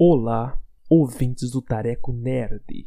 [0.00, 0.56] Olá,
[0.88, 2.86] ouvintes do Tareco Nerd.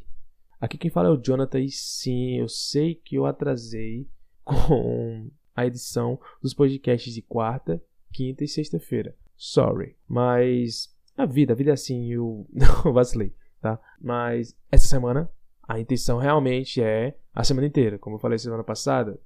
[0.61, 4.07] Aqui quem fala é o Jonathan e sim, eu sei que eu atrasei
[4.45, 9.13] com a edição dos podcasts de quarta, quinta e sexta-feira.
[9.35, 12.47] Sorry, mas a vida, a vida é assim, eu
[12.85, 13.77] não vacilei, tá?
[13.99, 15.29] Mas essa semana
[15.67, 19.19] a intenção realmente é a semana inteira, como eu falei semana passada.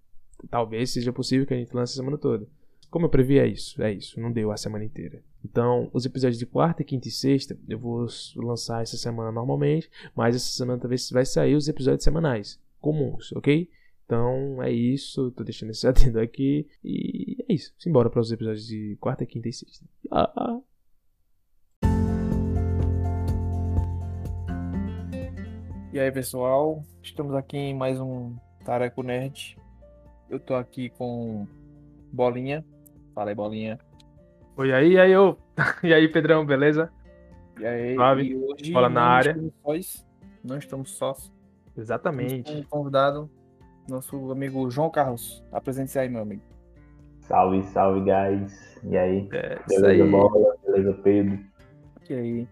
[0.49, 2.47] Talvez seja possível que a gente lance a semana toda.
[2.89, 5.21] Como eu previ, é isso, é isso, não deu a semana inteira.
[5.45, 10.35] Então, os episódios de quarta, quinta e sexta eu vou lançar essa semana normalmente, mas
[10.35, 13.69] essa semana talvez vai sair os episódios semanais, comuns, ok?
[14.03, 17.71] Então é isso, tô deixando esse adendo aqui e é isso.
[17.77, 19.85] Simbora para os episódios de quarta, quinta e sexta.
[20.11, 20.61] Ah, ah.
[25.93, 29.59] E aí, pessoal, estamos aqui em mais um Tareco Nerd.
[30.27, 31.47] Eu tô aqui com
[32.11, 32.65] Bolinha.
[33.13, 33.79] Fala aí, Bolinha.
[34.57, 35.37] Oi, aí, e aí, eu.
[35.83, 36.91] E aí, Pedrão, beleza?
[37.59, 38.23] E aí, Suave.
[38.23, 39.31] e hoje Bola na área.
[39.31, 40.07] estamos sós,
[40.43, 41.33] não estamos sós.
[41.77, 42.51] Exatamente.
[42.53, 43.29] Um convidado,
[43.89, 45.43] nosso amigo João Carlos.
[45.51, 46.41] Apresente-se aí, meu amigo.
[47.21, 48.79] Salve, salve, guys.
[48.83, 49.27] E aí?
[49.33, 49.97] É, isso aí.
[49.97, 50.55] Beleza, bola?
[50.65, 51.39] Beleza, Pedro?
[52.09, 52.47] E aí?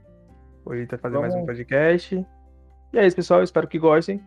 [0.66, 2.28] Hoje a gente vai fazer mais um Vamos- podcast.
[2.94, 3.44] E é isso, pessoal.
[3.44, 4.22] Espero que gostem.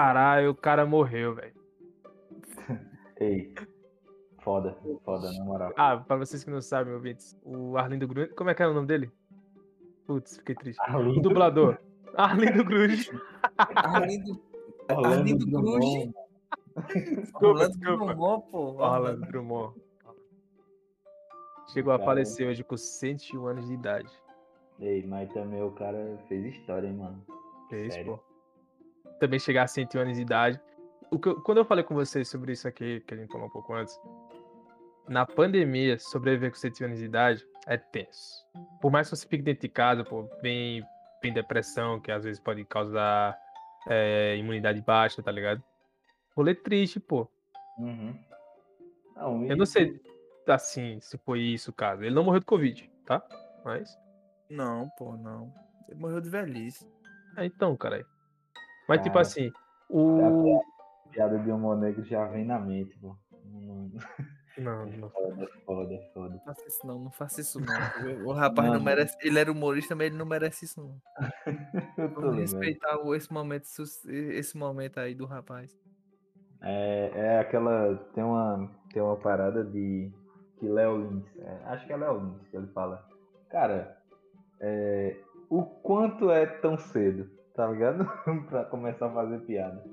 [0.00, 1.52] Caralho, o cara morreu, velho.
[3.20, 3.52] Ei.
[4.38, 5.74] Foda, foda, na moral.
[5.76, 8.28] Ah, pra vocês que não sabem, ouvintes, o Arlindo Grun...
[8.34, 9.12] Como é que é o nome dele?
[10.06, 10.80] Putz, fiquei triste.
[10.80, 11.76] O Arlindo- dublador.
[12.16, 13.10] Arlindo Cruz.
[13.58, 14.42] Arlindo,
[14.88, 15.50] Arlindo Cruz.
[15.50, 16.12] Drummond.
[17.20, 18.06] Desculpa, Orlando desculpa.
[18.06, 18.58] Drummond, pô.
[18.82, 19.80] Orlando Drummond.
[21.74, 22.06] Chegou a Cara.
[22.10, 24.08] falecer hoje com 101 anos de idade.
[24.80, 27.22] Ei, mas também o cara fez história, hein, mano.
[27.70, 28.16] É isso, Sério.
[28.16, 28.29] pô.
[29.20, 30.60] Também chegar a 101 anos de idade.
[31.10, 33.46] O que eu- quando eu falei com vocês sobre isso aqui, que a gente falou
[33.46, 34.00] um pouco antes,
[35.08, 38.46] na pandemia, sobreviver com 101 anos de idade é tenso.
[38.80, 40.82] Por mais que você fique dentro de casa, pô, vem,
[41.22, 43.36] vem depressão, que às vezes pode causar
[43.88, 45.62] é, imunidade baixa, tá ligado?
[46.36, 47.26] Rolê triste, pô.
[47.78, 48.14] Uhum.
[49.16, 50.00] Não, Eu não sei,
[50.46, 52.04] assim, se foi isso o caso.
[52.04, 53.22] Ele não morreu de Covid, tá?
[53.64, 53.98] Mas.
[54.48, 55.52] Não, pô, não.
[55.88, 56.86] Ele morreu de velhice.
[57.36, 58.04] É, então, cara.
[58.90, 59.50] Mas, tipo assim,
[59.88, 60.60] o.
[61.06, 63.16] A piada de humor negro já vem na mente, pô.
[63.44, 63.90] Não-
[64.58, 65.10] Não, não.
[65.10, 66.34] Foda, foda, foda.
[66.34, 68.26] Não faça isso não, não faça isso não.
[68.28, 68.84] O rapaz não Mano.
[68.84, 69.16] merece.
[69.22, 71.00] Ele era humorista, mas ele não merece isso não.
[71.98, 73.64] Eu tô Vamos respeitar o- esse momento,
[74.08, 75.76] esse momento aí do rapaz.
[76.62, 77.96] É, é aquela.
[78.14, 80.12] Tem uma, tem uma parada de.
[80.58, 81.24] Que Léo Lins.
[81.38, 83.02] é, acho que é Léo Lins que ele fala.
[83.48, 83.96] Cara,
[84.60, 85.16] é,
[85.48, 88.04] o quanto é tão cedo, tá ligado?
[88.48, 89.84] pra começar a fazer piada.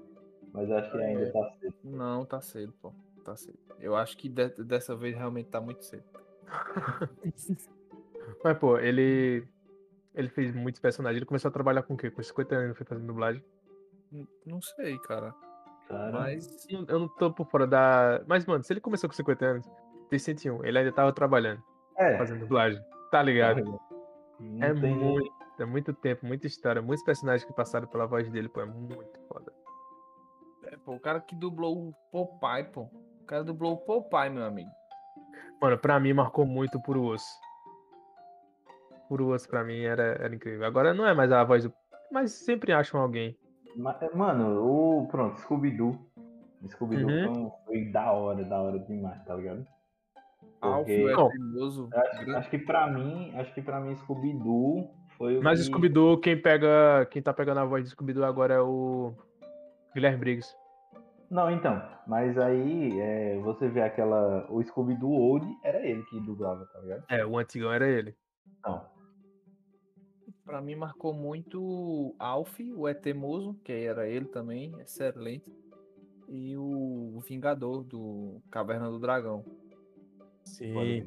[0.54, 1.32] Mas acho que ainda É.
[1.32, 1.76] tá cedo.
[1.84, 2.94] Não, tá cedo, pô.
[3.24, 3.58] Tá cedo.
[3.80, 6.04] Eu acho que de- dessa vez realmente tá muito cedo.
[8.44, 9.48] Mas, pô, ele.
[10.16, 11.18] Ele fez muitos personagens.
[11.18, 12.10] Ele começou a trabalhar com o quê?
[12.10, 13.44] Com 50 anos, ele foi fazendo dublagem.
[14.12, 15.34] N- Não sei, cara.
[15.88, 16.66] Cara, Mas.
[16.70, 18.24] Eu não- Eu não tô por fora da.
[18.28, 19.70] Mas, mano, se ele começou com 50 anos,
[20.10, 21.62] tem 101, ele ainda tava trabalhando,
[21.98, 22.18] é.
[22.18, 22.82] fazendo dublagem.
[23.12, 23.80] Tá ligado?
[24.40, 28.30] Não É tem- muito, é muito tempo, muita história, muitos personagens que passaram pela voz
[28.30, 29.52] dele, pô, é muito foda.
[30.66, 32.82] É, pô, o cara que dublou o Popeye, pô.
[33.22, 34.70] O cara dublou o Popeye, meu amigo.
[35.62, 37.28] Mano, pra mim marcou muito Puro Osso.
[39.08, 40.66] Puro Osso pra mim era, era incrível.
[40.66, 41.74] Agora não é mais a voz do.
[42.12, 43.38] Mas sempre acham alguém.
[43.76, 45.08] Ma- Mano, o.
[45.08, 45.98] Pronto, Scooby-Doo.
[46.68, 47.52] Scooby-Doo Uhum.
[47.66, 49.66] foi, da hora, da hora demais, tá ligado?
[50.60, 51.90] Alfio Porque- é teimoso.
[51.94, 55.70] Acho, acho que pra mim, acho que pra mim Scooby-Doo foi o Mas o que...
[55.70, 57.06] Scooby-Doo, quem pega.
[57.10, 59.14] Quem tá pegando a voz do Scooby-Doo agora é o.
[59.94, 60.56] Guilherme Briggs.
[61.30, 64.46] Não, então, mas aí é, você vê aquela.
[64.50, 67.04] O Scooby-Doo Old era ele que dublava, tá ligado?
[67.10, 68.16] É, o antigão era ele.
[68.64, 68.86] Não.
[70.46, 75.52] Pra mim marcou muito Alf, o Teimoso, que era ele também, excelente.
[76.30, 79.44] E o Vingador do Caverna do Dragão.
[80.44, 81.04] Sim.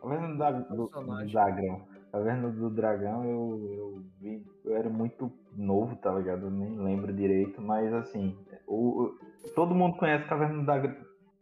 [0.00, 1.26] Caverna do, do.
[1.26, 1.91] Dragão.
[2.12, 4.46] Caverna do Dragão eu, eu vi.
[4.64, 6.46] Eu era muito novo, tá ligado?
[6.46, 8.36] Eu nem lembro direito, mas assim.
[8.66, 9.14] O,
[9.54, 10.96] todo mundo conhece Caverna do Dra-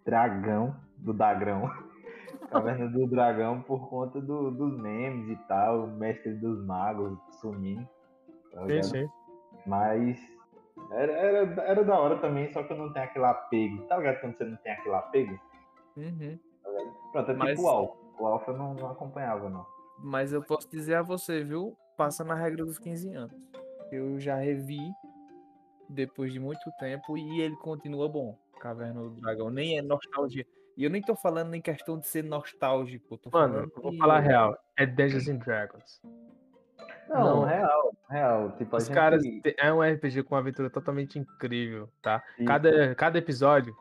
[0.04, 0.76] Dragão.
[0.96, 1.68] Do Dagrão.
[2.50, 7.86] Caverna do Dragão por conta do- dos memes e tal, mestre dos magos sumindo.
[8.52, 9.08] tá Sim, sim.
[9.66, 10.18] Mas
[10.92, 13.82] era, era, era da hora também, só que eu não tenho aquele apego.
[13.88, 15.38] Tá ligado quando você não tem aquele apego?
[15.96, 16.38] Uhum.
[17.12, 17.96] Pronto, é Mas- tipo o Alpha.
[18.20, 19.66] O Alpha eu não, não acompanhava, não.
[20.02, 21.76] Mas eu posso dizer a você, viu?
[21.96, 23.36] Passa na regra dos 15 anos.
[23.92, 24.80] Eu já revi
[25.88, 28.38] depois de muito tempo e ele continua bom.
[28.60, 29.50] Caverna do Dragão.
[29.50, 30.46] Nem é nostalgia.
[30.76, 33.18] E eu nem tô falando em questão de ser nostálgico.
[33.18, 34.56] Tô Mano, eu vou falar real.
[34.76, 36.00] É Dungeons and Dragons.
[37.08, 37.44] Não, Não.
[37.44, 38.52] real, real.
[38.56, 39.22] Tipo, Os gente- caras
[39.58, 42.22] é um RPG com uma aventura totalmente incrível, tá?
[42.38, 42.46] Isso.
[42.46, 43.74] Cada, cada episódio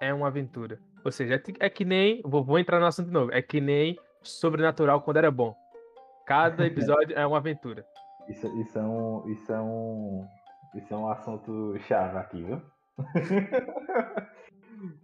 [0.00, 0.78] é uma aventura.
[1.04, 2.22] Ou seja, é, é que nem.
[2.24, 3.32] Vou, vou entrar no assunto de novo.
[3.32, 5.54] É que nem Sobrenatural quando era bom.
[6.26, 7.84] Cada episódio é uma aventura.
[8.28, 10.26] Isso, isso, é um, isso, é um,
[10.74, 12.60] isso é um assunto chave aqui, viu?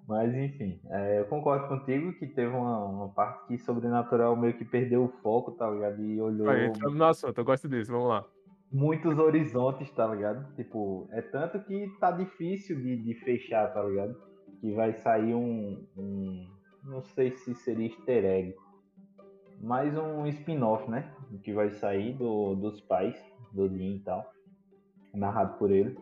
[0.06, 4.64] Mas enfim, é, eu concordo contigo que teve uma, uma parte que Sobrenatural meio que
[4.64, 6.00] perdeu o foco, tá ligado?
[6.04, 8.24] E olhou Aí, entrando no assunto, eu gosto disso, vamos lá.
[8.70, 10.54] muitos horizontes, tá ligado?
[10.54, 14.14] Tipo, é tanto que tá difícil de, de fechar, tá ligado?
[14.60, 16.46] Que vai sair um, um-
[16.84, 18.54] Não sei se seria easter egg.
[19.60, 21.10] Mais um spin-off, né?
[21.42, 23.16] Que vai sair do, dos pais,
[23.52, 24.30] do Dean e tal.
[25.12, 25.96] Narrado por ele.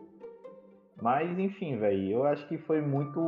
[1.01, 3.19] Mas enfim, velho, eu acho que foi muito.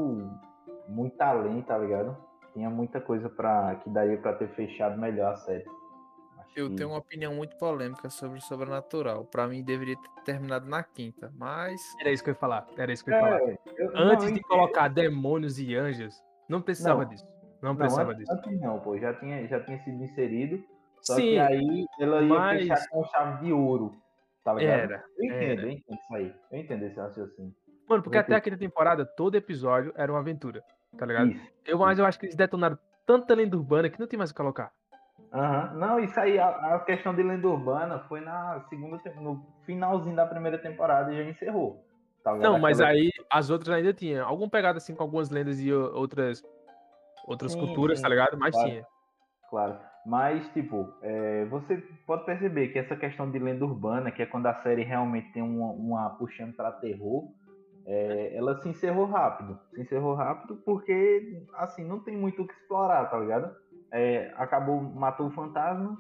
[0.88, 2.16] Muito além, tá ligado?
[2.54, 5.66] Tinha muita coisa pra, que daria pra ter fechado melhor a série.
[6.38, 9.26] Acho Eu que- tenho uma opinião muito polêmica sobre o Sobrenatural.
[9.26, 12.68] Pra mim, deveria ter terminado na quinta, mas Era isso que eu ia falar.
[12.78, 13.42] Era isso que eu ia falar.
[13.42, 14.48] É, eu- não, Antes eu de entendo.
[14.48, 17.10] colocar demônios e anjos, não precisava Não.
[17.10, 17.26] disso.
[17.62, 18.34] Não Não, precisava antes, disso.
[18.34, 18.98] antes não, pô.
[18.98, 20.64] Já tinha, já tinha sido inserido.
[21.02, 23.94] Só Sim, que aí ela ia mas- fechar com chave de ouro.
[24.44, 24.80] Tá ligado?
[24.92, 25.04] era.
[25.18, 25.62] Eu entendo, era.
[25.62, 26.36] eu entendo isso aí.
[26.52, 27.56] Eu entendo esse raciocínio.
[27.90, 30.64] Mano, porque Eu até aquela temporada, todo episódio era uma aventura.
[30.98, 31.32] Tá ligado?
[31.32, 31.52] Isso.
[31.66, 34.34] Eu, mas eu acho que eles detonaram tanta lenda urbana que não tem mais o
[34.34, 34.72] que colocar.
[35.34, 35.74] Aham.
[35.76, 40.26] Não, isso aí, a, a questão de lenda urbana foi na segunda no finalzinho da
[40.26, 41.84] primeira temporada e já encerrou.
[42.24, 42.34] Tá?
[42.36, 44.28] Não, mas aí as outras ainda tinham.
[44.28, 46.44] Algum pegado assim com algumas lendas e outras
[47.26, 48.38] outras Sim, culturas, sim, tá ligado?
[48.38, 48.70] Mas claro.
[48.70, 48.86] tinha.
[49.50, 49.80] Claro.
[50.06, 54.46] Mas, tipo, é, você pode perceber que essa questão de lenda urbana, que é quando
[54.46, 57.24] a série realmente tem uma, uma puxando pra terror,
[57.86, 59.60] é, ela se encerrou rápido.
[59.74, 63.56] Se encerrou rápido porque, assim, não tem muito o que explorar, tá ligado?
[63.92, 65.98] É, acabou, matou o fantasma,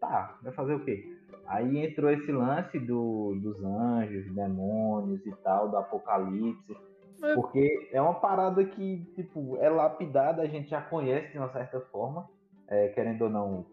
[0.00, 1.04] tá, vai fazer o quê?
[1.46, 6.76] Aí entrou esse lance do, dos anjos, demônios e tal, do apocalipse.
[7.20, 11.48] Mas- Porque é uma parada que, tipo, é lapidada, a gente já conhece de uma
[11.50, 12.28] certa forma.
[12.68, 13.64] É, querendo ou não,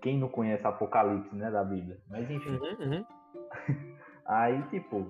[0.00, 1.98] quem não conhece Apocalipse, né, da Bíblia.
[2.08, 2.50] Mas enfim.
[2.56, 3.04] Uhum, uhum.
[4.24, 5.06] Aí, tipo,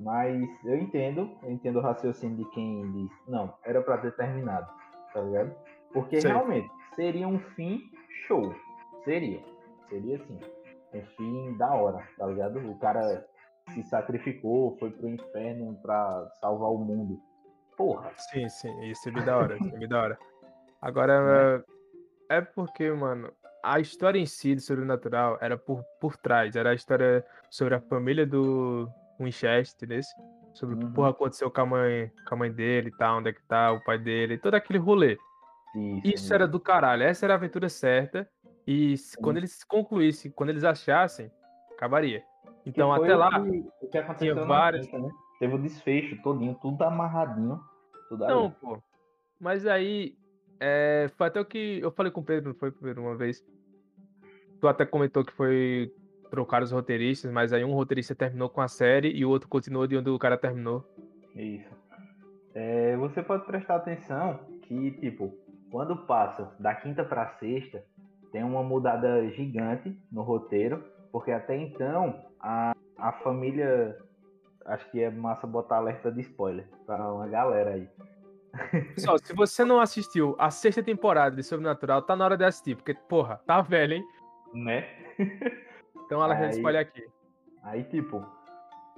[0.00, 4.70] mas eu entendo, eu entendo o raciocínio de quem diz, não, era pra ter terminado,
[5.12, 5.54] tá ligado?
[5.92, 6.30] Porque Sei.
[6.30, 7.80] realmente seria um fim
[8.26, 8.54] show.
[9.04, 9.40] Seria.
[9.88, 10.38] Seria assim.
[10.94, 12.58] Um fim da hora, tá ligado?
[12.70, 13.26] O cara
[13.72, 17.20] se sacrificou, foi pro inferno pra salvar o mundo.
[17.76, 18.10] Porra.
[18.16, 20.18] Sim, sim, isso é bem da hora, isso é bem da hora.
[20.80, 21.64] Agora,
[22.28, 23.30] é porque, mano,
[23.62, 27.80] a história em si do Sobrenatural era por, por trás, era a história sobre a
[27.80, 28.88] família do
[29.20, 30.02] Winchester, entendeu?
[30.54, 30.92] Sobre o que Uhum.
[30.92, 33.72] porra aconteceu com a mãe, com a mãe dele e tal, onde é que tá,
[33.72, 35.18] o pai dele, todo aquele rolê.
[35.74, 38.26] Isso, Isso era do caralho, essa era a aventura certa.
[38.66, 41.30] E se- quando eles concluíssem, quando eles achassem,
[41.74, 42.24] acabaria.
[42.66, 45.10] Então, até o lá, que- o que aconteceu tinha várias- né?
[45.38, 47.60] Teve o desfecho todinho, tudo amarradinho.
[48.08, 48.34] Tudo ali.
[48.34, 48.82] Não, pô.
[49.38, 50.16] Mas aí,
[50.58, 53.44] é, foi até o que eu falei com o Pedro, não foi, Pedro, uma vez.
[54.60, 55.92] Tu até comentou que foi
[56.30, 59.86] trocar os roteiristas, mas aí um roteirista terminou com a série e o outro continuou
[59.86, 60.84] de onde o cara terminou.
[61.34, 61.70] Isso.
[62.54, 65.32] É, você pode prestar atenção que, tipo,
[65.70, 67.84] quando passa da quinta pra sexta,
[68.32, 73.98] tem uma mudada gigante no roteiro, porque até então a, a família.
[74.64, 77.88] Acho que é massa botar alerta de spoiler pra uma galera aí.
[78.94, 82.74] Pessoal, se você não assistiu a sexta temporada de Sobrenatural, tá na hora de assistir,
[82.74, 84.04] porque, porra, tá velho, hein?
[84.54, 84.86] Né?
[86.04, 87.06] Então ela Aí- spoiler aqui.
[87.62, 88.24] Aí, tipo,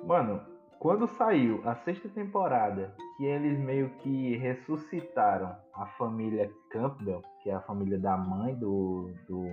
[0.05, 0.41] mano,
[0.79, 7.55] quando saiu a sexta temporada, que eles meio que ressuscitaram a família Campbell, que é
[7.55, 9.45] a família da mãe do, do,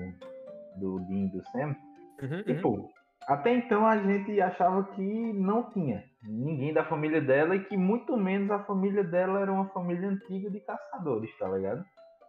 [0.75, 1.75] do Dean do Sam,
[2.21, 2.89] Uhum, uhum.
[3.27, 8.15] Até então a gente achava que não tinha ninguém da família dela e que muito
[8.17, 11.83] menos a família dela era uma família antiga de caçadores, tá ligado?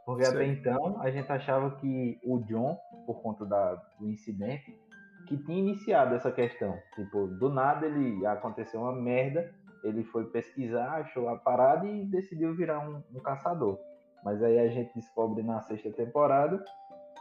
[0.05, 0.53] Porque até Sei.
[0.53, 4.79] então a gente achava que o John, por conta da, do incidente,
[5.27, 6.79] que tinha iniciado essa questão.
[6.95, 12.55] Tipo, do nada ele aconteceu uma merda, ele foi pesquisar, achou a parada e decidiu
[12.55, 13.79] virar um, um caçador.
[14.25, 16.65] Mas aí a gente descobre na sexta temporada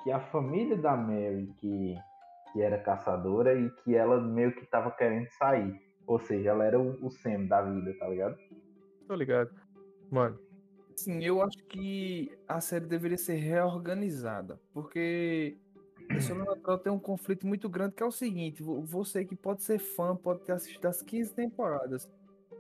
[0.03, 1.95] que a família da Mary, que,
[2.55, 5.77] que era caçadora e que ela meio que tava querendo sair.
[6.07, 8.37] Ou seja, ela era o, o Sam da vida, tá ligado?
[9.05, 9.51] Tô ligado.
[10.09, 10.39] Mano,
[10.95, 15.57] Sim, eu acho que a série deveria ser reorganizada, porque
[16.15, 19.61] O Sobrenatural tem um conflito muito grande que é o seguinte: vo- você que pode
[19.63, 22.09] ser fã, pode ter assistido as 15 temporadas,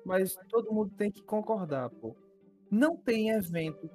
[0.03, 2.13] mas todo mundo tem que concordar, pô.
[2.69, 3.89] Não tem evento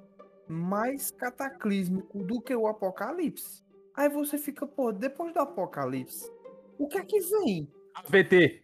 [0.47, 3.63] mais cataclísmico do que o Apocalipse.
[4.01, 6.27] Aí você fica, pô, depois do Apocalipse,
[6.79, 7.69] o que é que vem?
[8.09, 8.63] VT,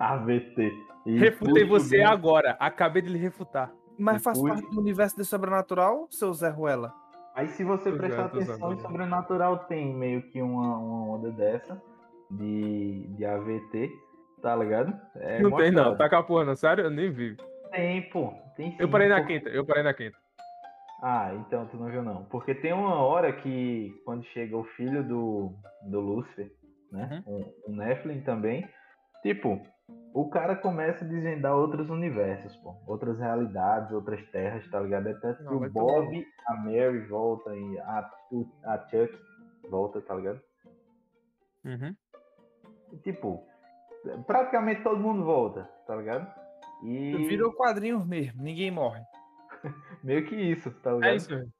[0.00, 0.72] AVT.
[1.04, 2.56] E refutei você bem- agora.
[2.58, 3.70] Acabei de lhe refutar.
[3.98, 6.94] Mas faz parte do universo do Sobrenatural, seu Zé Ruela?
[7.34, 11.78] Aí se você Tô prestar atenção, em Sobrenatural tem meio que uma, uma onda dessa
[12.30, 13.90] de, de AVT,
[14.40, 14.98] tá ligado?
[15.16, 15.94] É não tem, não.
[15.94, 16.56] Tá com a porra, não.
[16.56, 17.36] Sério, eu nem vi.
[17.70, 18.32] Tem, pô.
[18.56, 18.76] Tem sim.
[18.78, 19.26] Eu parei na pô.
[19.26, 20.16] quinta, eu parei na quinta.
[21.00, 22.24] Ah, então tu não viu não.
[22.24, 25.52] Porque tem uma hora que quando chega o filho do,
[25.88, 26.50] do Lúcifer,
[26.90, 27.22] né?
[27.26, 27.52] Uhum.
[27.66, 28.68] Um, um Nephilim também.
[29.22, 29.60] Tipo,
[30.12, 32.74] o cara começa a desvendar outros universos, pô.
[32.86, 35.08] Outras realidades, outras terras, tá ligado?
[35.08, 39.16] Até que o Bob, a Mary volta e a, o- a Chuck
[39.70, 40.40] volta, tá ligado?
[41.64, 41.94] Uhum.
[42.92, 43.44] E, tipo,
[44.26, 46.26] praticamente todo mundo volta, tá ligado?
[46.82, 49.02] E Virou quadrinhos mesmo, ninguém morre.
[50.02, 51.12] meio que isso, tá ligado?
[51.12, 51.52] É isso mesmo.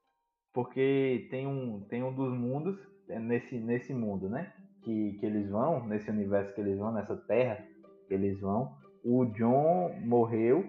[0.53, 2.77] Porque tem um, tem um dos mundos,
[3.09, 4.53] é nesse, nesse mundo, né?
[4.83, 7.65] Que, que eles vão, nesse universo que eles vão, nessa terra
[8.07, 8.75] que eles vão.
[9.05, 10.69] O John morreu,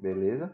[0.00, 0.52] beleza?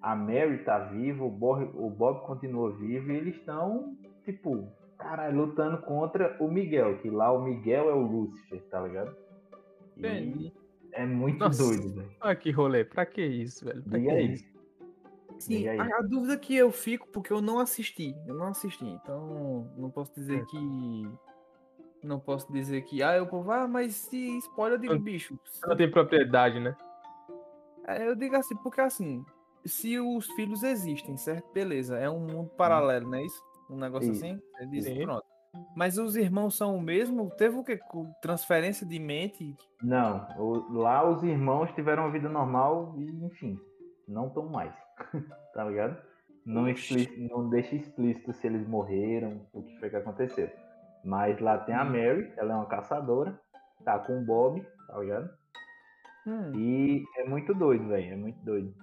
[0.00, 5.36] A Mary tá viva, o Bob, o Bob continua vivo e eles estão, tipo, caralho,
[5.36, 9.14] lutando contra o Miguel, que lá o Miguel é o Lúcifer, tá ligado?
[9.96, 10.52] E Entendi.
[10.92, 11.62] é muito Nossa.
[11.62, 12.10] doido, velho.
[12.20, 12.84] Ah, que rolê.
[12.84, 13.82] Pra que isso, velho?
[13.82, 14.32] Pra Diga que aí.
[14.34, 14.59] isso?
[15.40, 15.80] Sim, Diga aí.
[15.80, 19.90] a, a dúvida que eu fico, porque eu não assisti, eu não assisti, então não
[19.90, 20.44] posso dizer É.
[20.44, 21.10] que.
[22.02, 25.38] Não posso dizer que, ah, eu povo, ah, mas se spoiler, eu digo, Não- bicho.
[25.66, 26.74] Não tem propriedade, né?
[27.86, 29.24] é, eu digo assim, porque assim,
[29.66, 31.50] se os filhos existem, certo?
[31.52, 33.42] Beleza, é um mundo paralelo, não é isso?
[33.70, 34.40] Um negócio assim?
[34.60, 35.04] Ele diz, Sim.
[35.04, 35.24] pronto.
[35.76, 37.28] Mas os irmãos são o mesmo?
[37.36, 37.78] Teve o que?
[38.22, 39.54] Transferência de mente?
[39.82, 43.58] Não, o- lá os irmãos tiveram uma vida normal e, enfim,
[44.10, 44.74] não estão mais.
[45.54, 45.96] tá ligado?
[46.44, 47.00] Não, Oxi.
[47.02, 50.50] expli- não deixa explícito se eles morreram, o que foi que aconteceu.
[51.04, 51.90] Mas lá tem a Hum.
[51.90, 53.38] Mary, ela é uma caçadora,
[53.84, 55.30] tá com o Bob, tá ligado?
[56.26, 58.74] Hum, E é muito doido, velho, é muito doido.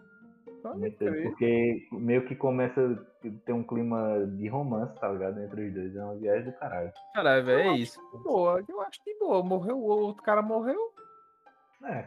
[0.63, 5.39] pode Muito doido, porque meio que começa a ter um clima de romance, tá ligado?
[5.41, 5.95] Entre os dois.
[5.95, 6.91] É uma viagem do caralho.
[7.13, 7.99] Caralho, velho, é isso.
[8.23, 9.43] Boa, eu acho de boa.
[9.43, 10.79] Morreu, o outro cara morreu.
[11.83, 12.05] É,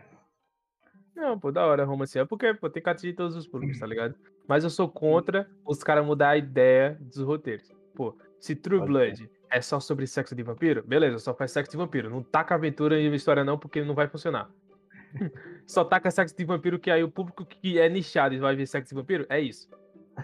[1.20, 2.18] Não, pô, da hora romance.
[2.18, 4.14] É porque, pô, tem que atingir todos os públicos, tá ligado?
[4.48, 7.70] Mas eu sou contra os caras mudar a ideia dos roteiros.
[7.94, 11.76] Pô, se True Blood é só sobre sexo de vampiro, beleza, só faz sexo de
[11.76, 12.08] vampiro.
[12.08, 14.50] Não taca aventura e história não, porque não vai funcionar.
[15.66, 18.66] só taca sexo de vampiro, que aí o público que é nichado e vai ver
[18.66, 19.68] sexo de vampiro, é isso.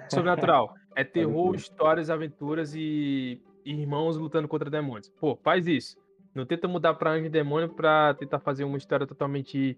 [0.08, 0.74] Sobrenatural.
[0.94, 5.08] É terror, histórias, aventuras e e irmãos lutando contra demônios.
[5.08, 5.98] Pô, faz isso.
[6.32, 9.76] Não tenta mudar pra anjo e demônio pra tentar fazer uma história totalmente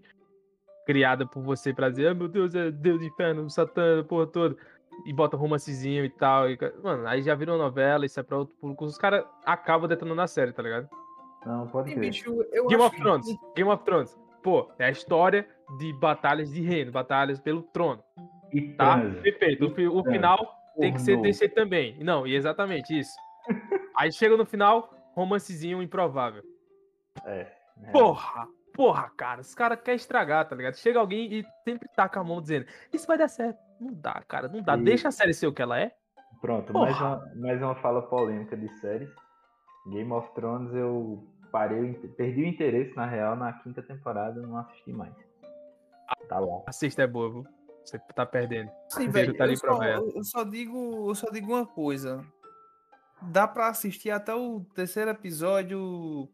[0.89, 4.57] criada por você pra dizer, ah, meu Deus, é Deus do inferno, Satã, porra toda.
[5.05, 6.49] E bota romancezinho e tal.
[6.49, 8.85] e Mano, aí já virou novela, isso é pra outro público.
[8.85, 10.89] Os caras acabam detonando a série, tá ligado?
[11.45, 12.11] não, pode crer.
[12.67, 13.27] Game of Thrones.
[13.55, 14.19] Game of Thrones.
[14.41, 18.03] Pô, é a história de batalhas de reino, batalhas pelo trono.
[18.51, 18.97] E Tá?
[18.97, 19.21] transa.
[19.21, 19.65] Perfeito.
[19.67, 21.21] O, o final tem que ser.
[21.21, 21.97] DC também.
[22.03, 23.15] Não, e exatamente isso.
[23.95, 26.41] Aí chega no final, romancezinho improvável.
[27.25, 27.45] É.
[27.83, 27.91] é.
[27.91, 28.47] Porra!
[28.79, 30.75] Porra, cara, os caras querem estragar, tá ligado?
[30.75, 33.59] Chega alguém e sempre taca a mão dizendo, isso vai dar certo.
[33.77, 34.77] Não dá, cara, não dá.
[34.77, 35.93] E- Deixa a série ser o que ela é.
[36.39, 36.85] Pronto, Porra.
[36.85, 39.09] mais uma, mais uma fala polêmica de séries.
[39.91, 44.93] Game of Thrones eu parei, perdi o interesse na real na quinta temporada, não assisti
[44.93, 45.13] mais.
[46.29, 46.63] Tá lá.
[46.65, 47.45] A sexta é boa, viu?
[47.83, 48.71] Você tá perdendo.
[48.87, 52.25] Sim, velho, tá eu, só, eu só digo, eu só digo uma coisa.
[53.21, 56.29] Dá pra assistir até o terceiro episódio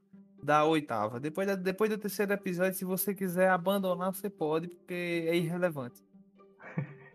[0.46, 1.20] da oitava.
[1.20, 6.04] Depois, da- depois do terceiro episódio, se você quiser abandonar, você pode, porque é irrelevante.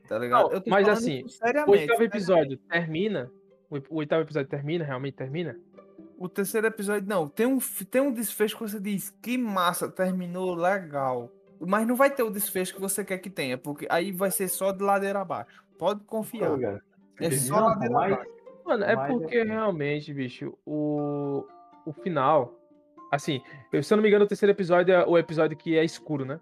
[0.09, 0.51] Tá ligado?
[0.53, 2.03] Não, mas assim, O oitavo seriamente.
[2.03, 3.31] episódio termina.
[3.89, 5.57] O oitavo episódio termina, realmente termina.
[6.19, 7.29] O terceiro episódio, não.
[7.29, 7.59] Tem um,
[7.91, 11.31] tem um desfecho que você diz, que massa, terminou legal.
[11.61, 14.49] Mas não vai ter o desfecho que você quer que tenha, porque aí vai ser
[14.49, 15.65] só de ladeira abaixo.
[15.79, 16.55] Pode Tá confiar.
[16.57, 16.81] ligado?
[17.21, 18.31] É só Não, ladeira mas- abaixo.
[18.65, 21.45] Mano, é Mas porque é- realmente, bicho, o,
[21.87, 22.55] o final.
[23.11, 25.85] Assim, eu, se eu não me engano, o terceiro episódio é o episódio que é
[25.85, 26.41] escuro, né?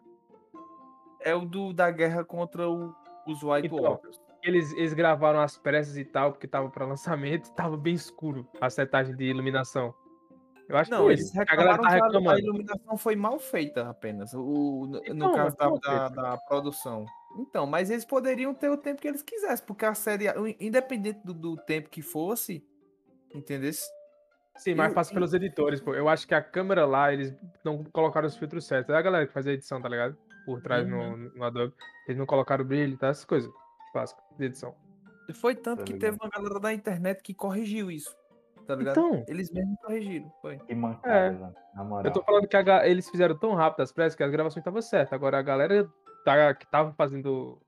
[1.20, 2.94] É o do, da guerra contra o-
[3.26, 4.20] os White Então, Walkers.
[4.42, 8.70] Eles, eles gravaram as pressas e tal, porque tava pra lançamento, tava bem escuro a
[8.70, 9.92] setagem de iluminação.
[10.68, 11.34] Eu acho Não, que eles.
[11.36, 12.38] A galera tá que a- reclamando.
[12.40, 14.34] iluminação foi mal feita apenas.
[14.34, 17.06] O, no, no Então, caso da, da, da produção.
[17.38, 20.26] Então, mas eles poderiam ter o tempo que eles quisessem, porque a série,
[20.60, 22.62] independente do, do tempo que fosse,
[23.34, 23.70] entendeu?
[24.58, 25.94] Sim, mas passa pelos editores, pô.
[25.94, 27.34] Eu acho que a câmera lá, eles
[27.64, 28.94] não colocaram os filtros certos.
[28.94, 30.16] É a galera que faz a edição, tá ligado?
[30.44, 31.72] Por trás no, no Adobe.
[32.06, 33.08] Eles não colocaram o brilho, tá?
[33.08, 33.50] Essas coisas.
[33.94, 34.74] Básicas de edição.
[35.34, 36.10] Foi tanto Tá que ligado.
[36.12, 38.16] teve uma galera da internet que corrigiu isso.
[38.66, 38.98] Tá ligado?
[38.98, 40.30] Então, Eles mesmos corrigiram.
[40.42, 40.58] Foi.
[40.58, 41.30] Que mancada, É.
[41.30, 41.54] mano.
[41.74, 42.06] Na moral.
[42.06, 44.82] eu tô falando que a eles fizeram tão rápido as pressas que as gravações estavam
[44.82, 45.12] certas.
[45.12, 45.88] Agora a galera
[46.24, 47.60] tá- que tava fazendo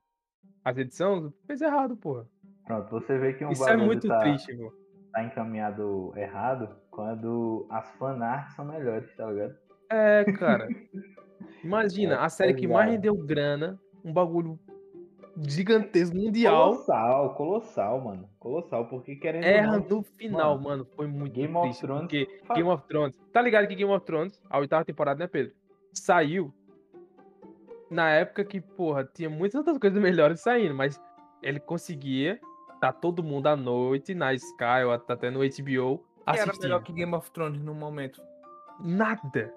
[0.63, 2.27] as edições fez errado, porra.
[2.65, 4.71] Pronto, você vê que um Isso é muito tá, triste, pô.
[5.11, 9.55] tá encaminhado errado quando as fanarts são melhores, tá ligado?
[9.89, 10.67] É, cara.
[11.63, 14.59] Imagina, É a série que mais rendeu grana, um bagulho
[15.47, 18.29] gigantesco, mundial, Colossal, colossal, mano.
[18.39, 20.87] Colossal, porque querendo erra não, no final, mano, mano.
[20.95, 21.81] Foi muito Game of triste.
[21.81, 23.17] Thrones porque Game of Thrones.
[23.31, 25.53] Tá ligado que Game of Thrones, a oitava temporada, né, Pedro?
[25.93, 26.53] Saiu
[27.89, 31.01] na época que, porra, tinha muitas outras coisas melhores saindo, mas
[31.41, 32.39] ele conseguia
[32.79, 36.93] tá todo mundo à noite na Sky ou até no HBO Que era melhor que
[36.93, 38.21] Game of Thrones no momento.
[38.79, 39.53] Nada.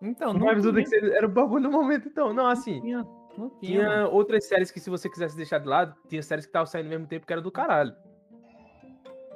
[0.00, 2.32] Então, Não não tinha, que você- era o bagulho no momento, então.
[2.32, 2.80] Não, assim.
[2.80, 2.98] tinha,
[3.36, 3.80] não tinha.
[3.88, 6.86] Tinha outras séries que, se você quisesse deixar de lado, tinha séries que estavam saindo
[6.86, 7.94] ao mesmo tempo que era do caralho.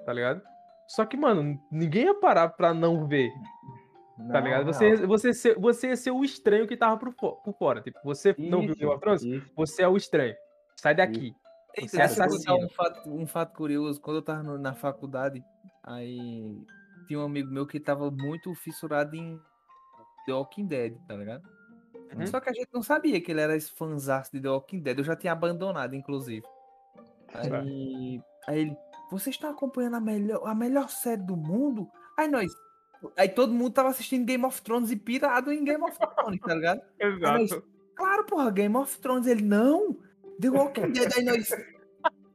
[0.04, 0.42] Tá ligado?
[0.88, 4.64] Só que, mano, ninguém ia parar pra não ver, tá não, ligado?
[4.66, 4.72] não.
[4.72, 7.80] Você, você, ser- você ia ser o estranho que tava por, por fora.
[7.80, 9.22] Tipo, você não viu Isso, Game of Thrones?
[9.22, 9.50] isso.
[9.56, 10.34] Você é o estranho.
[10.76, 11.34] Sai daqui.
[11.74, 12.54] Eita, Você contar assassina.
[12.56, 14.00] um fato, um fato curioso.
[14.00, 15.42] Quando eu tava no- na faculdade,
[15.82, 16.64] aí
[17.06, 19.40] tinha um amigo meu que tava muito fissurado em
[20.26, 21.42] The Walking Dead, tá ligado?
[22.14, 22.26] Uhum.
[22.26, 24.98] Só que a gente não sabia que ele era esse fãzaço de The Walking Dead.
[24.98, 26.46] Eu já tinha abandonado, inclusive.
[27.34, 28.76] Aí, aí ele,
[29.10, 31.88] vocês estão acompanhando a melhor, a melhor série do mundo?
[32.16, 32.52] Aí nós.
[33.16, 36.54] Aí todo mundo tava assistindo Game of Thrones e pirado em Game of Thrones, tá
[36.54, 36.82] ligado?
[37.00, 37.64] Exato.
[37.94, 39.26] Claro, porra, Game of Thrones.
[39.26, 39.96] Ele, não,
[40.40, 41.12] The Walking Dead.
[41.16, 41.50] Aí nós.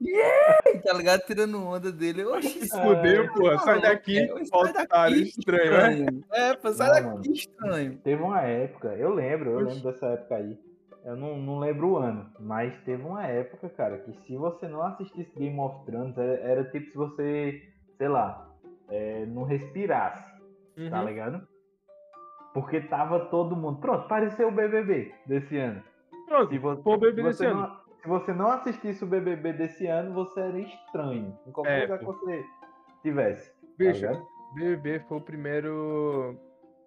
[0.02, 0.82] Yeah!
[0.84, 1.22] Tá ligado?
[1.26, 2.24] Tirando onda dele.
[2.26, 3.58] Oxi, Fudeu, pô.
[3.60, 4.20] Sai daqui.
[4.20, 5.94] é, sai daqui, estranho, né?
[6.04, 6.24] estranho.
[6.32, 7.98] É, pô, sai Não, daqui, estranho.
[8.04, 9.76] Teve uma época, eu lembro, eu Oxi.
[9.76, 10.58] lembro dessa época aí.
[11.06, 14.82] Eu não, não lembro o ano, mas teve uma época, cara, que se você não
[14.84, 17.62] assistisse Game of Thrones, era, era tipo se você,
[17.98, 18.46] sei lá,
[18.90, 20.24] é, não respirasse,
[20.90, 21.06] tá Uhum.
[21.08, 21.48] ligado?
[22.54, 23.80] Porque tava todo mundo.
[23.80, 25.82] Pronto, pareceu o BBB desse ano.
[26.28, 26.50] Pronto.
[26.50, 27.62] Se você, Foi o BBB se desse ano.
[27.62, 31.38] não, se você não assistisse o BBB desse ano, você era estranho.
[31.46, 32.46] Em qualquer É, lugar que você
[33.02, 33.52] tivesse.
[33.78, 34.22] Bicho, tá?
[34.56, 36.38] BBB foi o primeiro.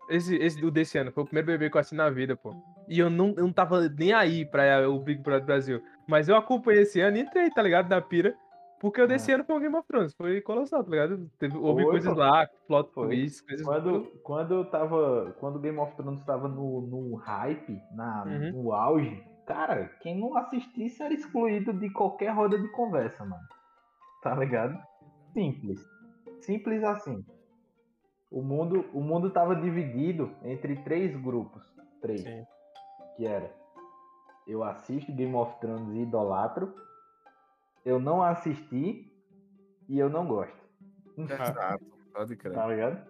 [0.09, 2.55] Esse, esse do desse ano, foi o primeiro BBB que eu assisti na vida, pô.
[2.89, 5.83] E eu não, eu não tava nem aí pra o Big Brother Brasil.
[6.09, 7.89] Mas eu acompanhei esse ano e entrei, tá ligado?
[7.89, 8.35] Na pira.
[8.81, 10.15] Porque o desse ano foi o Game of Thrones.
[10.15, 11.31] Foi colossal, tá ligado?
[11.39, 12.19] Teve, houve Foi, coisas pô.
[12.19, 13.07] lá, plot Foi.
[13.09, 13.67] twists, coisas.
[13.67, 15.37] Quando, quando eu tava.
[15.39, 18.63] Quando o Game of Thrones tava no, no hype, na, Uhum.
[18.63, 23.47] no auge, cara, quem não assistisse era excluído de qualquer roda de conversa, mano.
[24.23, 24.79] Tá ligado?
[25.33, 25.81] Simples.
[26.41, 27.25] Simples assim.
[28.31, 31.65] O mundo, o mundo tava dividido entre três grupos.
[32.01, 32.23] Três.
[32.23, 32.47] Sim.
[33.17, 33.53] Que era.
[34.47, 36.75] Eu assisto Game of Thrones e idolatro.
[37.85, 39.11] Eu não assisti
[39.89, 40.61] e eu não gosto.
[41.17, 42.55] Exato, pode crer.
[42.55, 43.07] Tá ligado?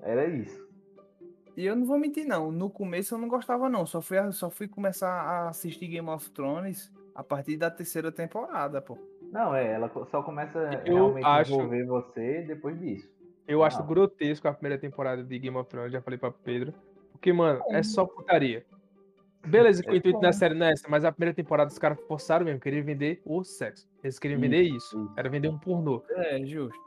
[0.00, 0.69] Era isso.
[1.60, 2.50] E eu não vou mentir, não.
[2.50, 3.84] No começo eu não gostava, não.
[3.84, 8.80] Só fui, só fui começar a assistir Game of Thrones a partir da terceira temporada,
[8.80, 8.96] pô.
[9.30, 13.06] Não, é, ela só começa a Eu realmente acho- envolver você depois disso.
[13.46, 13.82] Eu acho Ah.
[13.82, 16.72] grotesco a primeira temporada de Game of Thrones, já falei pra Pedro.
[17.12, 18.64] Porque, mano, é só putaria.
[19.46, 21.78] Beleza, que o É intuito da série não é essa, mas a primeira temporada os
[21.78, 23.86] caras forçaram mesmo, queriam vender o sexo.
[24.02, 24.76] Eles queriam Isso, vender isso.
[25.04, 25.12] isso.
[25.16, 26.02] Era vender um pornô.
[26.10, 26.78] É, justo.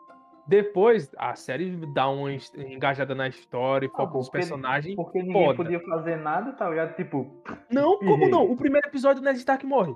[0.46, 4.96] Depois, a série dá uma en- engajada na história, foca nos porque- personagens.
[4.96, 5.56] Porque ninguém Foda.
[5.58, 6.96] podia fazer nada, tá ligado?
[6.96, 8.52] Tipo, Não, como não?
[8.52, 9.94] O primeiro episódio o Ned Stark morre.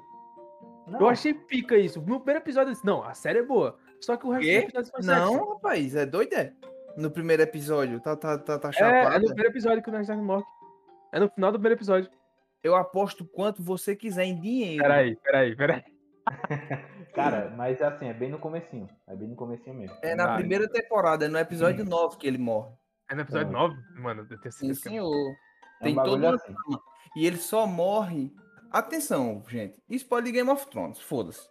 [0.87, 1.99] não, Eu achei pica isso.
[2.01, 3.77] No primeiro episódio eu disse, não, a série é boa.
[3.99, 4.55] Só que o resto Quê?
[4.55, 5.19] dos episódios foi sexo.
[5.33, 6.53] Não, rapaz, é doido, é?
[6.95, 9.15] No primeiro episódio, tá, tá, tá, tá É, chapado.
[9.15, 10.43] é no primeiro episódio que o Ned Stark morre.
[11.11, 12.09] É no final do primeiro episódio.
[12.63, 14.81] Eu aposto quanto você quiser em dinheiro.
[14.81, 15.83] Peraí, peraí, peraí.
[17.17, 18.87] Cara, mas assim, é bem no comecinho.
[19.07, 19.95] É bem no comecinho mesmo.
[20.01, 22.71] É na Ah, primeira temporada, é no episódio 9 que ele morre.
[23.09, 23.67] É no episódio Não.
[23.69, 23.75] 9?
[24.01, 24.91] Mano, eu tenho Sim, certeza que é.
[24.91, 25.35] senhor.
[25.81, 26.53] É Tem um todo assim.
[27.15, 28.31] E ele só morre.
[28.71, 29.75] Atenção, gente.
[29.89, 31.47] Spoiler de Game of Thrones, foda-se.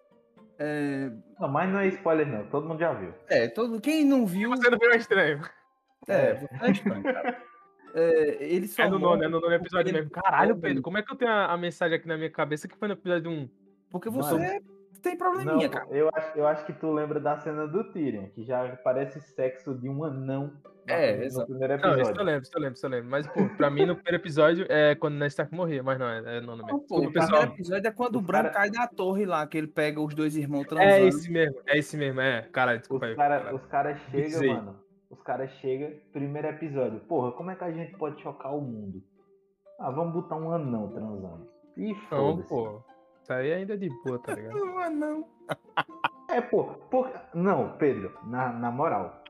[0.58, 3.12] É, Não, mas não é spoiler não, todo mundo já viu.
[3.28, 4.50] é, todo, quem não viu.
[4.50, 5.40] Você não viu é estranho.
[6.08, 7.42] É, você é estranho, cara.
[7.94, 10.10] É, ele só É no nono, é no nono episódio mesmo.
[10.10, 12.76] Caralho, Pedro, como é que eu tenho a, a mensagem aqui na minha cabeça que
[12.76, 13.48] foi no episódio 1?
[13.90, 14.22] Porque Mano.
[15.00, 15.86] Tem Não, probleminha, cara.
[15.90, 19.74] eu acho, eu acho que tu lembra da cena do Tyrion, que já parece sexo
[19.74, 20.52] de um anão
[20.86, 21.46] É, no exato.
[21.48, 22.24] primeiro Não, isso eu episódio.
[22.24, 23.10] lembro, isso eu lembro, isso eu lembro.
[23.10, 26.06] Mas, pô, pra mim, no primeiro episódio é quando o Ned Stark morria, mas não,
[26.08, 26.78] é, é nono mesmo.
[26.78, 27.28] Não, pô, Desculpa, o pessoal.
[27.40, 30.00] primeiro episódio é quando o Os Bran cara- cai da torre lá, que ele pega
[30.00, 30.90] os dois irmãos transando.
[30.90, 32.42] É esse mesmo, é esse mesmo, é.
[32.52, 33.12] Caralho, desculpa aí.
[33.12, 33.56] Os caras caralho.
[33.56, 34.48] os cara chegam, aí.
[34.48, 34.76] mano,
[35.10, 37.00] Os caras chegam, primeiro episódio.
[37.00, 39.02] Porra, como é que a gente pode chocar o mundo?
[39.80, 41.46] Ah, vamos botar um anão transando.
[41.76, 42.48] Ih, Não, foda-se.
[42.48, 42.82] pô.
[43.26, 44.54] Isso aí ainda é de boa, tá ligado?
[44.78, 45.24] Ah, não.
[46.30, 47.06] É, pô, pô.
[47.34, 49.20] Não, Pedro, na, na moral.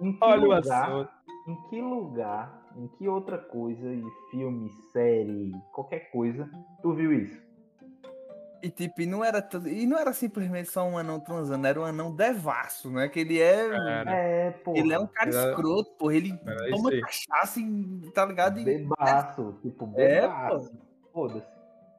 [0.00, 1.10] Em, em que Olha o lugar, assunto.
[1.46, 6.48] em que lugar, em que outra coisa, e filme, série, qualquer coisa,
[6.80, 7.38] tu viu isso?
[8.62, 11.78] E tipo, e não era tudo- e não era simplesmente só um anão transando, era
[11.78, 13.10] um anão devasso, né?
[13.10, 13.68] Que ele é.
[14.06, 14.72] É, pô.
[14.74, 16.10] Ele é um cara Era- escroto, pô.
[16.10, 16.34] Ele
[16.70, 18.58] toma cachaça e tá ligado?
[18.58, 20.72] E- Bebaço, tipo, É, bebaço.
[21.12, 21.53] Foda-se.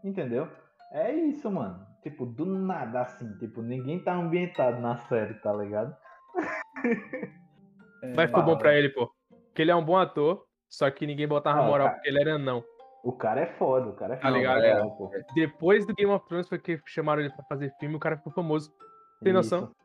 [0.05, 0.47] Entendeu?
[0.91, 1.85] É isso, mano.
[2.03, 5.95] Tipo, do nada assim, tipo, ninguém tá ambientado na série, tá ligado?
[8.03, 9.11] é, Mas ficou bom pra ele, pô.
[9.47, 11.95] Porque ele é um bom ator, só que ninguém botava Ah, moral cara.
[11.97, 12.63] porque ele era não.
[13.03, 14.37] O cara é foda, o cara é Tá foda.
[14.37, 14.63] ligado?
[14.63, 15.11] é, pô.
[15.33, 18.31] Depois do Game of Thrones foi que chamaram ele pra fazer filme o cara ficou
[18.33, 18.71] famoso.
[19.23, 19.63] Tem noção?
[19.63, 19.75] Isso.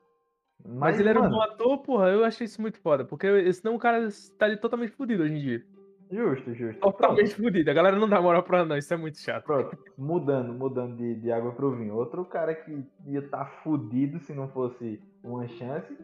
[0.66, 3.02] Mas, ele era um mano, bom ator, porra, eu achei isso muito foda.
[3.04, 4.06] Porque senão o cara
[4.38, 5.62] tá ali totalmente fudido hoje em dia.
[6.10, 6.80] Justo, justo.
[6.80, 7.70] Totalmente fudido.
[7.70, 9.44] A galera não dá moral pra não, isso é muito chato.
[9.44, 11.94] Pronto, mudando, mudando de, de água pro vinho.
[11.94, 15.96] Outro cara que ia estar tá fudido se não fosse uma chance,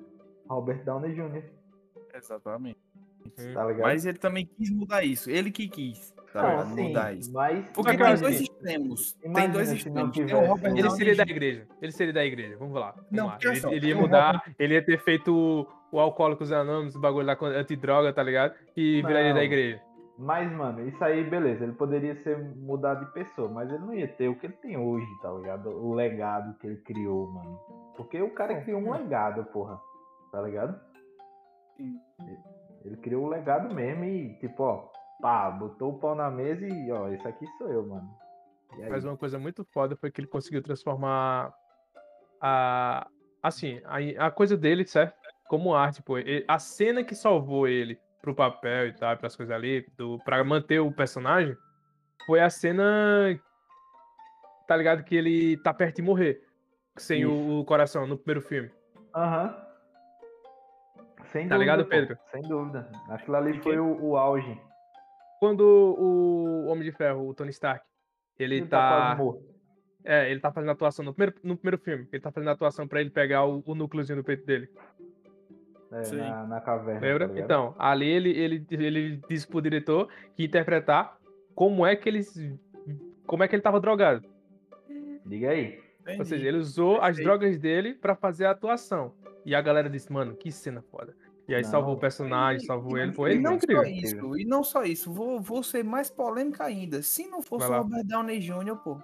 [0.48, 1.42] Robert Downey Jr.
[2.14, 2.78] Exatamente.
[3.52, 3.82] Tá ligado?
[3.82, 5.28] Mas ele também quis mudar isso.
[5.28, 6.74] Ele que quis, tá Não, ligado?
[6.76, 7.32] sim, Mudar isso.
[7.32, 9.12] mas Porque tem dois extremos.
[9.14, 10.12] Tem dois extremos.
[10.12, 11.66] Tem o tivesse- Robert Ele seria da igreja.
[11.82, 12.56] Ele seria da igreja.
[12.56, 12.92] Vamos lá.
[12.92, 13.38] Vamos Não, lá.
[13.42, 17.34] Ele, só, ele ia mudar, ele ia ter feito o, Alcoólicos Anônimos, o bagulho lá
[17.34, 18.54] com antidroga, tá ligado?
[18.76, 19.36] E viraria Não.
[19.36, 19.80] da igreja.
[20.18, 21.64] Mas, mano, isso aí, beleza.
[21.64, 24.76] Ele poderia ser mudado de pessoa, mas ele não ia ter o que ele tem
[24.76, 25.68] hoje, tá ligado?
[25.68, 27.60] O legado que ele criou, mano.
[27.96, 29.78] Porque o cara criou um legado, porra.
[30.32, 30.80] Tá ligado?
[31.76, 32.00] Sim.
[32.84, 34.88] Ele- criou um legado mesmo e, tipo, ó,
[35.20, 38.08] pá, botou o pau na mesa e, ó, esse aqui sou eu, mano.
[38.88, 41.52] Mas uma coisa muito foda foi que ele conseguiu transformar
[42.40, 43.06] a.
[43.42, 45.14] Assim, a, a coisa dele, certo?
[45.48, 46.14] Como arte, pô.
[46.48, 50.80] A cena que salvou ele pro papel e tal, pras coisas ali, do, pra manter
[50.80, 51.56] o personagem,
[52.26, 53.38] foi a cena.
[54.66, 55.04] Tá ligado?
[55.04, 56.42] Que ele tá perto de morrer.
[56.96, 58.68] Sem o, o coração no primeiro filme.
[59.14, 59.54] Aham.
[61.26, 62.18] Sem Tá dúvida, ligado, Pedro?
[62.32, 62.90] Sem dúvida.
[63.08, 64.60] Aquilo ali E foi quem- o, o auge.
[65.38, 67.84] Quando o Homem de Ferro, o Tony Stark,
[68.38, 69.14] ele, Ele tá.
[69.16, 69.44] morto.
[70.04, 72.08] É, ele tá fazendo atuação no primeiro, no primeiro filme.
[72.12, 74.68] Ele tá fazendo atuação pra ele pegar o, o núcleozinho do peito dele.
[76.04, 77.00] É, na, na caverna.
[77.00, 77.28] Lembra?
[77.28, 81.16] tá então, ali ele, ele, ele disse pro diretor que interpretar
[81.54, 82.34] como é que eles.
[83.26, 84.26] Como é que ele tava drogado.
[85.24, 85.80] Diga aí.
[86.18, 89.12] Ou seja, ele usou as drogas dele pra fazer a atuação.
[89.44, 91.14] E a galera disse, mano, que cena foda.
[91.48, 91.70] E aí Não.
[91.70, 93.12] salvou o personagem, salvou ele.
[93.16, 93.84] E ele não foi incrível.
[93.84, 97.02] só isso, e não só isso, vou, vou ser mais polêmica ainda.
[97.02, 97.72] Se não fosse o.
[97.72, 98.98] Robert Downey Jr., pô,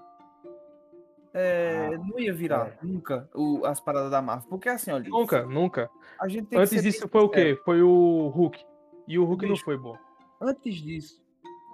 [1.34, 2.78] é, Ah, não ia virar é.
[2.82, 4.48] nunca o- as paradas da Marvel.
[4.48, 5.90] Porque assim, olha, Nunca, nunca.
[6.20, 7.58] a gente tem que Antes disso foi o quê?
[7.64, 8.64] Foi o Hulk.
[9.08, 9.96] E o Hulk não foi bom.
[10.40, 11.22] Antes disso,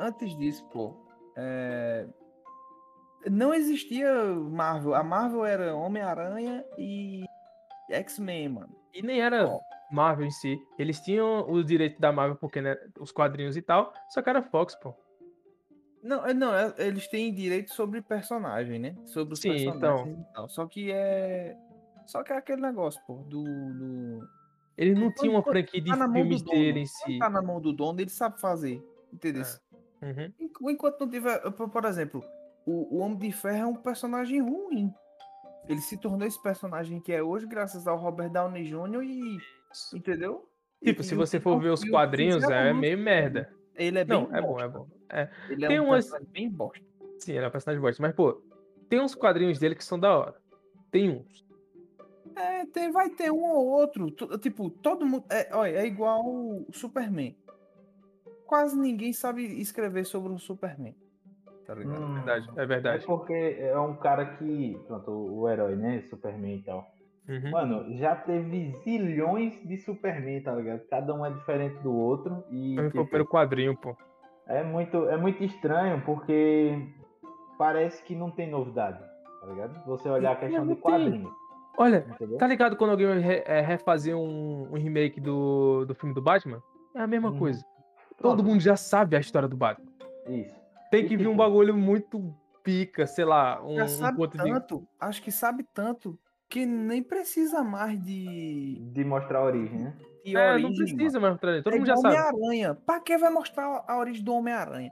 [0.01, 0.95] antes disso, pô,
[1.37, 2.07] é,
[3.31, 4.95] não existia Marvel.
[4.95, 7.25] A Marvel era Homem-Aranha e
[7.91, 8.77] X-Men, mano.
[8.95, 9.49] E nem era.
[9.91, 10.59] Marvel em si.
[10.79, 13.91] Eles tinham o direito da Marvel, porque né, os quadrinhos e tal.
[14.11, 14.95] Só que era Fox, pô.
[16.03, 18.97] Não, é- não, é- eles têm direito sobre personagem, né?
[19.07, 20.49] Sobre os Sim, personagens e tal.
[20.49, 21.57] Só que é.
[22.07, 23.43] Só que é aquele negócio, pô, do.
[23.45, 24.29] do...
[24.77, 27.19] Eles não tinham uma franquia de tá filmes dele em si.
[27.19, 28.81] tá na mão do dono, ele sabe fazer.
[29.13, 29.43] Entendeu?
[30.01, 30.33] Uhum.
[30.39, 31.39] Enqu- Enquanto não tiver.
[31.51, 32.25] Por exemplo,
[32.65, 34.93] o, o Homem de Ferro é um personagem ruim.
[35.69, 39.03] Ele se tornou esse personagem que é hoje graças ao Robert Downey Jr.
[39.03, 39.39] e.
[39.93, 40.49] Entendeu?
[40.83, 43.53] Tipo, E- se e você for ver os e quadrinhos, é no meio merda.
[43.79, 44.27] Ele é bem.
[44.27, 44.87] Não, é bom, é bom.
[45.09, 46.85] É, Ele é Tem um umas- personagem bem bosta.
[47.19, 48.03] sim, ele é um personagem bosta.
[48.03, 48.43] Mas, pô,
[48.89, 50.35] tem uns quadrinhos dele que são da hora.
[50.91, 51.47] Tem uns.
[52.37, 54.11] É, tem, vai ter um ou outro.
[54.39, 55.25] Tipo, todo mundo.
[55.31, 57.37] É, olha, é igual o Superman.
[58.47, 60.95] Quase ninguém sabe escrever sobre o Superman.
[61.67, 62.01] Tá ligado?
[62.03, 63.07] Hum, Verdade, é É verdade.
[63.07, 64.79] porque é um cara que.
[64.87, 66.01] Pronto, o, o herói, né?
[66.03, 66.91] Superman e tal.
[67.29, 67.51] Uhum.
[67.51, 70.81] Mano, já teve zilhões de Superman, tá ligado?
[70.89, 72.43] Cada um é diferente do outro.
[72.51, 73.95] E foi tipo, pelo quadrinho, pô.
[74.47, 76.81] é, muito, é muito estranho porque
[77.59, 78.99] parece que não tem novidade,
[79.41, 79.85] tá ligado?
[79.87, 80.83] Você olhar a questão de tem.
[80.83, 81.31] quadrinho,
[81.77, 82.39] Olha, entendeu?
[82.39, 86.23] tá ligado quando alguém vai re- é, refazer um, um remake do, do filme do
[86.23, 86.63] Batman?
[86.95, 87.39] É a mesma Uhum.
[87.39, 87.63] coisa.
[88.17, 89.87] Todo Pronto, mundo já sabe a história do Batman.
[90.27, 90.55] Isso.
[90.91, 94.27] Tem E que vir um tipo- bagulho muito pica, sei lá, um, Já um sabe
[94.29, 94.37] de.
[94.39, 99.97] tanto, acho que sabe tanto, que nem precisa mais de, De mostrar a origem, né?
[100.25, 100.71] de É, origem.
[100.71, 101.63] não precisa mais trazer.
[101.63, 101.81] Todo mano.
[101.87, 102.15] mundo É já sabe.
[102.37, 102.75] Homem-Aranha.
[102.87, 104.91] Pra que vai mostrar a origem do Homem-Aranha?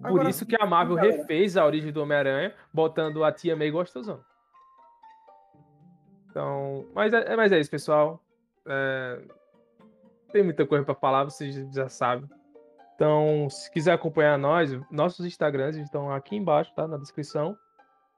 [0.00, 1.16] Por Agora, isso que a Marvel galera.
[1.18, 4.20] refez a origem do Homem-Aranha, botando a tia May gostosão.
[6.30, 8.22] Então, mas é, mas é isso, pessoal.
[8.66, 9.20] É,
[10.32, 12.28] tem muita coisa pra falar, vocês já sabem.
[12.94, 16.86] Então, se quiser acompanhar nós, nossos Instagrams estão aqui embaixo, tá?
[16.86, 17.56] Na descrição.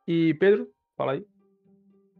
[0.07, 1.27] E Pedro, fala aí.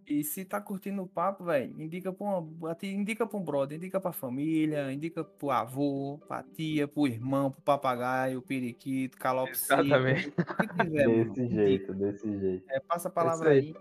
[0.07, 3.79] E se tá curtindo o papo, velho, indica pra uma, ati- indica pra um brother,
[3.79, 9.81] indica pra família, indica pro avô, pra tia, pro irmão, pro papagaio, periquito, calopsita.
[9.81, 10.31] Exatamente.
[10.31, 11.25] Que mano.
[11.25, 11.49] Desse Indica.
[11.55, 12.65] jeito, desse jeito.
[12.69, 13.59] É, passa a palavra aí.
[13.59, 13.75] aí.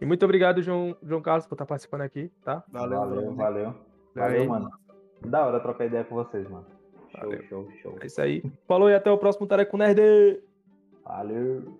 [0.00, 2.62] E muito obrigado, João, João Carlos, por estar participando aqui, tá?
[2.70, 3.68] Valeu, Valeu, valeu.
[3.68, 3.74] Aí.
[4.14, 4.70] Valeu, mano.
[5.26, 6.66] Da hora trocar ideia com vocês, mano.
[7.10, 7.42] Show, Valeu.
[7.48, 7.98] show, show.
[8.00, 8.42] É isso aí.
[8.66, 10.00] Falou e até o próximo Tareco Nerd!
[11.04, 11.78] Valeu.